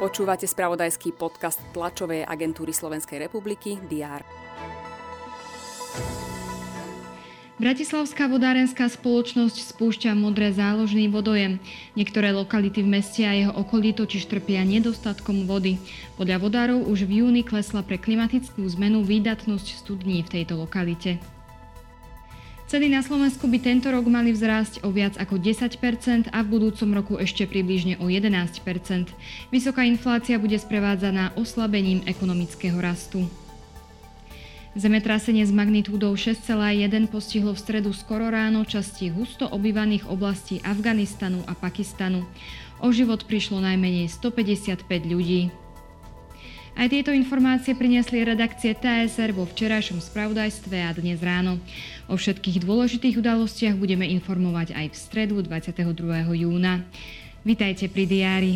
Počúvate 0.00 0.48
spravodajský 0.48 1.12
podcast 1.12 1.60
tlačovej 1.76 2.24
agentúry 2.24 2.72
Slovenskej 2.72 3.20
republiky 3.28 3.76
DR. 3.84 4.24
Bratislavská 7.60 8.24
vodárenská 8.24 8.88
spoločnosť 8.88 9.76
spúšťa 9.76 10.16
modré 10.16 10.48
záložný 10.56 11.12
vodojem. 11.12 11.60
Niektoré 11.92 12.32
lokality 12.32 12.80
v 12.80 12.88
meste 12.96 13.28
a 13.28 13.36
jeho 13.36 13.52
okolí 13.52 13.92
totiž 13.92 14.24
trpia 14.24 14.64
nedostatkom 14.64 15.44
vody. 15.44 15.76
Podľa 16.16 16.40
vodárov 16.40 16.88
už 16.88 17.04
v 17.04 17.20
júni 17.20 17.44
klesla 17.44 17.84
pre 17.84 18.00
klimatickú 18.00 18.64
zmenu 18.80 19.04
výdatnosť 19.04 19.76
studní 19.76 20.24
v 20.24 20.40
tejto 20.40 20.56
lokalite. 20.56 21.20
Ceny 22.70 22.86
na 22.86 23.02
Slovensku 23.02 23.50
by 23.50 23.58
tento 23.58 23.90
rok 23.90 24.06
mali 24.06 24.30
vzrásť 24.30 24.86
o 24.86 24.94
viac 24.94 25.18
ako 25.18 25.42
10% 25.42 26.30
a 26.30 26.38
v 26.38 26.50
budúcom 26.54 26.94
roku 26.94 27.18
ešte 27.18 27.42
približne 27.42 27.98
o 27.98 28.06
11% 28.06 28.62
Vysoká 29.50 29.82
inflácia 29.82 30.38
bude 30.38 30.54
sprevádzaná 30.54 31.34
oslabením 31.34 32.06
ekonomického 32.06 32.78
rastu. 32.78 33.26
Zemetrasenie 34.78 35.42
s 35.42 35.50
magnitúdou 35.50 36.14
6,1 36.14 37.10
postihlo 37.10 37.58
v 37.58 37.58
stredu 37.58 37.90
skoro 37.90 38.30
ráno 38.30 38.62
časti 38.62 39.10
husto 39.10 39.50
obývaných 39.50 40.06
oblastí 40.06 40.62
Afganistanu 40.62 41.42
a 41.50 41.58
Pakistanu. 41.58 42.22
O 42.78 42.94
život 42.94 43.26
prišlo 43.26 43.58
najmenej 43.58 44.06
155 44.14 44.86
ľudí. 45.10 45.50
Aj 46.78 46.86
tieto 46.86 47.10
informácie 47.10 47.74
priniesli 47.74 48.22
redakcie 48.22 48.78
TSR 48.78 49.34
vo 49.34 49.42
včerajšom 49.42 49.98
spravodajstve 49.98 50.76
a 50.86 50.94
dnes 50.94 51.18
ráno. 51.18 51.58
O 52.06 52.14
všetkých 52.14 52.62
dôležitých 52.62 53.18
udalostiach 53.18 53.74
budeme 53.74 54.06
informovať 54.06 54.78
aj 54.78 54.86
v 54.94 54.96
stredu 54.96 55.42
22. 55.42 55.90
júna. 56.46 56.86
Vitajte 57.42 57.90
pri 57.90 58.04
diári. 58.06 58.54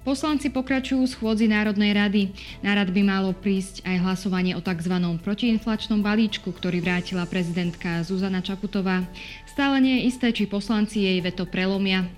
Poslanci 0.00 0.48
pokračujú 0.48 1.04
schôdzi 1.06 1.44
Národnej 1.44 1.92
rady. 1.92 2.22
Na 2.64 2.72
rad 2.72 2.88
by 2.88 3.02
malo 3.04 3.36
prísť 3.36 3.84
aj 3.84 4.00
hlasovanie 4.00 4.56
o 4.56 4.64
tzv. 4.64 4.96
protiinflačnom 5.20 6.00
balíčku, 6.00 6.50
ktorý 6.50 6.80
vrátila 6.80 7.28
prezidentka 7.28 8.00
Zuzana 8.00 8.40
Čaputová. 8.40 9.04
Stále 9.44 9.76
nie 9.84 10.00
je 10.00 10.06
isté, 10.08 10.32
či 10.32 10.48
poslanci 10.48 11.04
jej 11.04 11.20
veto 11.20 11.44
prelomia. 11.44 12.08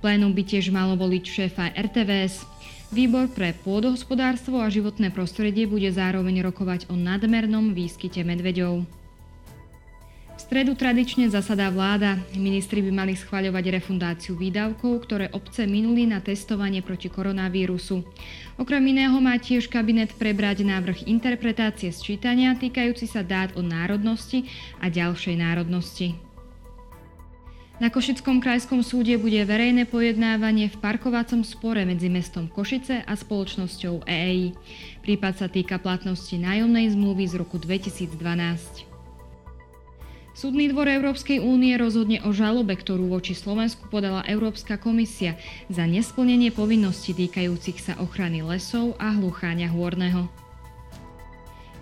Plénum 0.00 0.32
by 0.32 0.42
tiež 0.48 0.72
malo 0.72 0.96
voliť 0.96 1.24
šéfa 1.28 1.76
RTVS. 1.76 2.55
Výbor 2.94 3.26
pre 3.26 3.50
pôdohospodárstvo 3.66 4.62
a 4.62 4.70
životné 4.70 5.10
prostredie 5.10 5.66
bude 5.66 5.90
zároveň 5.90 6.46
rokovať 6.46 6.86
o 6.86 6.94
nadmernom 6.94 7.74
výskyte 7.74 8.22
medveďov. 8.22 8.86
V 10.36 10.40
stredu 10.44 10.76
tradične 10.76 11.32
zasadá 11.32 11.72
vláda. 11.72 12.20
Ministri 12.36 12.84
by 12.84 12.92
mali 12.92 13.16
schvaľovať 13.16 13.64
refundáciu 13.80 14.36
výdavkov, 14.36 15.08
ktoré 15.08 15.32
obce 15.32 15.64
minuli 15.64 16.04
na 16.04 16.20
testovanie 16.20 16.84
proti 16.84 17.08
koronavírusu. 17.08 18.04
Okrem 18.60 18.84
iného 18.84 19.16
má 19.16 19.40
tiež 19.40 19.72
kabinet 19.72 20.12
prebrať 20.14 20.60
návrh 20.62 21.08
interpretácie 21.08 21.88
sčítania 21.88 22.52
týkajúci 22.52 23.08
sa 23.08 23.24
dát 23.24 23.56
o 23.56 23.64
národnosti 23.64 24.44
a 24.76 24.92
ďalšej 24.92 25.34
národnosti. 25.40 26.25
Na 27.76 27.92
Košickom 27.92 28.40
krajskom 28.40 28.80
súde 28.80 29.20
bude 29.20 29.36
verejné 29.44 29.84
pojednávanie 29.84 30.72
v 30.72 30.80
parkovacom 30.80 31.44
spore 31.44 31.84
medzi 31.84 32.08
mestom 32.08 32.48
Košice 32.48 33.04
a 33.04 33.12
spoločnosťou 33.12 34.08
EEI. 34.08 34.56
Prípad 35.04 35.44
sa 35.44 35.46
týka 35.52 35.76
platnosti 35.76 36.32
nájomnej 36.40 36.96
zmluvy 36.96 37.28
z 37.28 37.36
roku 37.36 37.60
2012. 37.60 38.16
Súdny 40.32 40.72
dvor 40.72 40.88
Európskej 40.88 41.36
únie 41.44 41.76
rozhodne 41.76 42.24
o 42.24 42.32
žalobe, 42.32 42.80
ktorú 42.80 43.12
voči 43.12 43.36
Slovensku 43.36 43.92
podala 43.92 44.24
Európska 44.24 44.80
komisia 44.80 45.36
za 45.68 45.84
nesplnenie 45.84 46.56
povinností 46.56 47.12
týkajúcich 47.12 47.76
sa 47.84 48.00
ochrany 48.00 48.40
lesov 48.40 48.96
a 48.96 49.12
hlucháňa 49.12 49.68
hôrneho. 49.68 50.32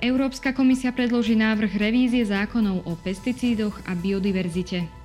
Európska 0.00 0.56
komisia 0.56 0.88
predloží 0.88 1.36
návrh 1.36 1.76
revízie 1.76 2.24
zákonov 2.24 2.80
o 2.88 2.96
pesticídoch 2.96 3.76
a 3.84 3.92
biodiverzite. 3.92 5.01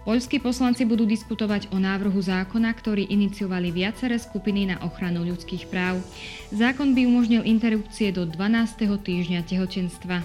Poľskí 0.00 0.40
poslanci 0.40 0.88
budú 0.88 1.04
diskutovať 1.04 1.68
o 1.70 1.76
návrhu 1.76 2.16
zákona, 2.16 2.72
ktorý 2.72 3.04
iniciovali 3.12 3.68
viaceré 3.68 4.16
skupiny 4.16 4.72
na 4.72 4.80
ochranu 4.80 5.20
ľudských 5.28 5.68
práv. 5.68 6.00
Zákon 6.48 6.96
by 6.96 7.04
umožnil 7.04 7.44
interrupcie 7.44 8.08
do 8.08 8.24
12. 8.24 8.80
týždňa 8.96 9.44
tehotenstva. 9.44 10.24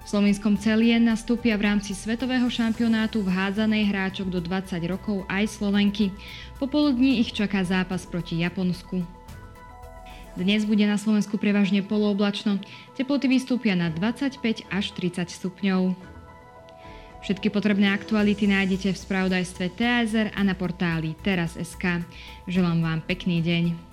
V 0.00 0.06
Slovenskom 0.08 0.56
Celien 0.56 1.02
nastúpia 1.04 1.60
v 1.60 1.66
rámci 1.68 1.92
svetového 1.92 2.46
šampionátu 2.48 3.20
v 3.20 3.28
hádzanej 3.36 3.90
hráčok 3.90 4.32
do 4.32 4.40
20 4.40 4.80
rokov 4.88 5.26
aj 5.28 5.50
Slovenky. 5.52 6.14
Popoludní 6.56 7.20
ich 7.20 7.36
čaká 7.36 7.60
zápas 7.66 8.08
proti 8.08 8.40
Japonsku. 8.40 9.04
Dnes 10.40 10.64
bude 10.64 10.88
na 10.88 10.96
Slovensku 10.96 11.36
prevažne 11.36 11.84
polooblačno, 11.84 12.64
teploty 12.96 13.28
vystúpia 13.28 13.76
na 13.76 13.92
25 13.92 14.68
až 14.72 14.84
30 14.94 15.26
stupňov. 15.26 16.15
Všetky 17.26 17.50
potrebné 17.50 17.90
aktuality 17.90 18.46
nájdete 18.46 18.94
v 18.94 19.02
spravodajstve 19.02 19.74
TSR 19.74 20.30
a 20.30 20.40
na 20.46 20.54
portáli 20.54 21.18
teraz.sk. 21.26 22.06
Želám 22.46 22.78
vám 22.86 23.00
pekný 23.02 23.42
deň. 23.42 23.85